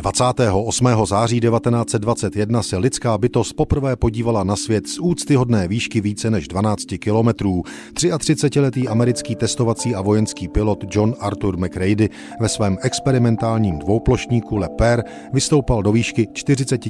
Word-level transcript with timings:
28. 0.00 0.86
září 1.04 1.40
1921 1.40 2.62
se 2.62 2.76
lidská 2.76 3.18
bytost 3.18 3.52
poprvé 3.56 3.96
podívala 3.96 4.44
na 4.44 4.56
svět 4.56 4.88
z 4.88 4.98
úctyhodné 4.98 5.68
výšky 5.68 6.00
více 6.00 6.30
než 6.30 6.48
12 6.48 6.84
kilometrů. 6.98 7.62
33-letý 7.94 8.88
americký 8.88 9.36
testovací 9.36 9.94
a 9.94 10.00
vojenský 10.00 10.48
pilot 10.48 10.84
John 10.90 11.14
Arthur 11.20 11.56
McRady 11.56 12.08
ve 12.40 12.48
svém 12.48 12.78
experimentálním 12.82 13.78
dvouplošníku 13.78 14.56
Le 14.56 14.68
Père 14.68 15.04
vystoupal 15.32 15.82
do 15.82 15.92
výšky 15.92 16.28
40 16.32 16.80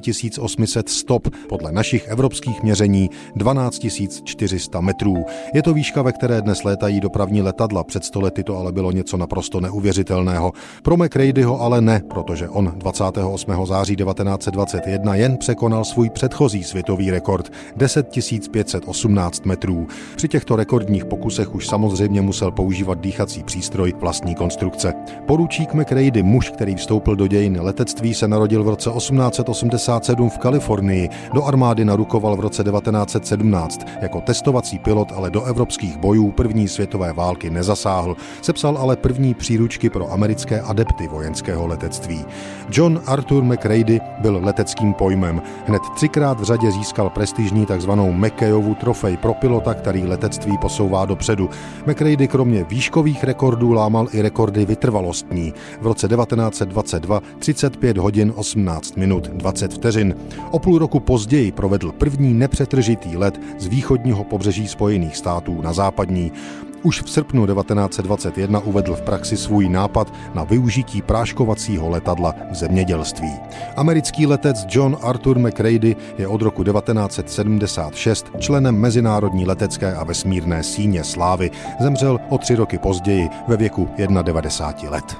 800 0.40 0.88
stop, 0.88 1.28
podle 1.48 1.72
našich 1.72 2.08
evropských 2.08 2.62
měření 2.62 3.10
12 3.36 3.86
400 4.24 4.80
metrů. 4.80 5.14
Je 5.54 5.62
to 5.62 5.74
výška, 5.74 6.02
ve 6.02 6.12
které 6.12 6.42
dnes 6.42 6.64
létají 6.64 7.00
dopravní 7.00 7.42
letadla, 7.42 7.84
před 7.84 8.04
stolety 8.04 8.44
to 8.44 8.56
ale 8.56 8.72
bylo 8.72 8.92
něco 8.92 9.16
naprosto 9.16 9.60
neuvěřitelného. 9.60 10.52
Pro 10.82 10.96
McRadyho 10.96 11.60
ale 11.60 11.80
ne, 11.80 12.02
protože 12.08 12.48
on 12.48 12.72
20 12.76 12.99
28. 13.00 13.66
září 13.66 13.96
1921 13.96 15.14
jen 15.14 15.36
překonal 15.36 15.84
svůj 15.84 16.10
předchozí 16.10 16.64
světový 16.64 17.10
rekord 17.10 17.52
10 17.76 18.08
518 18.52 19.46
metrů. 19.46 19.86
Při 20.16 20.28
těchto 20.28 20.56
rekordních 20.56 21.04
pokusech 21.04 21.54
už 21.54 21.66
samozřejmě 21.66 22.20
musel 22.20 22.50
používat 22.50 23.00
dýchací 23.00 23.42
přístroj 23.42 23.94
vlastní 24.00 24.34
konstrukce. 24.34 24.94
Poručík 25.26 25.74
McRady, 25.74 26.22
muž, 26.22 26.50
který 26.50 26.74
vstoupil 26.74 27.16
do 27.16 27.26
dějin 27.26 27.58
letectví, 27.60 28.14
se 28.14 28.28
narodil 28.28 28.64
v 28.64 28.68
roce 28.68 28.90
1887 28.90 30.30
v 30.30 30.38
Kalifornii. 30.38 31.08
Do 31.34 31.44
armády 31.44 31.84
narukoval 31.84 32.36
v 32.36 32.40
roce 32.40 32.64
1917. 32.64 33.86
Jako 34.00 34.20
testovací 34.20 34.78
pilot 34.78 35.12
ale 35.16 35.30
do 35.30 35.44
evropských 35.44 35.96
bojů 35.96 36.30
první 36.30 36.68
světové 36.68 37.12
války 37.12 37.50
nezasáhl. 37.50 38.16
Sepsal 38.42 38.78
ale 38.78 38.96
první 38.96 39.34
příručky 39.34 39.90
pro 39.90 40.12
americké 40.12 40.60
adepty 40.60 41.08
vojenského 41.08 41.66
letectví. 41.66 42.24
John 42.70 42.89
John 42.90 43.02
Arthur 43.06 43.44
McRady 43.44 44.00
byl 44.18 44.40
leteckým 44.42 44.94
pojmem. 44.94 45.42
Hned 45.66 45.82
třikrát 45.94 46.40
v 46.40 46.44
řadě 46.44 46.72
získal 46.72 47.10
prestižní 47.10 47.66
tzv. 47.66 47.90
McKayovu 47.90 48.74
trofej 48.74 49.16
pro 49.16 49.34
pilota, 49.34 49.74
který 49.74 50.06
letectví 50.06 50.58
posouvá 50.58 51.04
dopředu. 51.04 51.50
McRady 51.86 52.28
kromě 52.28 52.64
výškových 52.64 53.24
rekordů 53.24 53.72
lámal 53.72 54.08
i 54.12 54.22
rekordy 54.22 54.64
vytrvalostní. 54.66 55.54
V 55.80 55.86
roce 55.86 56.08
1922 56.08 57.20
35 57.38 57.98
hodin 57.98 58.32
18 58.36 58.96
minut 58.96 59.28
20 59.28 59.72
vteřin. 59.72 60.14
O 60.50 60.58
půl 60.58 60.78
roku 60.78 61.00
později 61.00 61.52
provedl 61.52 61.92
první 61.92 62.34
nepřetržitý 62.34 63.16
let 63.16 63.40
z 63.58 63.66
východního 63.66 64.24
pobřeží 64.24 64.68
Spojených 64.68 65.16
států 65.16 65.62
na 65.62 65.72
západní. 65.72 66.32
Už 66.82 67.02
v 67.02 67.10
srpnu 67.10 67.46
1921 67.46 68.60
uvedl 68.60 68.94
v 68.94 69.02
praxi 69.02 69.36
svůj 69.36 69.68
nápad 69.68 70.14
na 70.34 70.44
využití 70.44 71.02
práškovacího 71.02 71.88
letadla 71.88 72.34
v 72.50 72.54
zemědělství. 72.54 73.32
Americký 73.76 74.26
letec 74.26 74.66
John 74.68 74.96
Arthur 75.02 75.38
McRady 75.38 75.96
je 76.18 76.28
od 76.28 76.42
roku 76.42 76.64
1976 76.64 78.26
členem 78.38 78.80
Mezinárodní 78.80 79.46
letecké 79.46 79.94
a 79.94 80.04
vesmírné 80.04 80.62
síně 80.62 81.04
slávy. 81.04 81.50
Zemřel 81.80 82.18
o 82.28 82.38
tři 82.38 82.54
roky 82.54 82.78
později 82.78 83.28
ve 83.48 83.56
věku 83.56 83.88
91 84.22 84.90
let. 84.90 85.16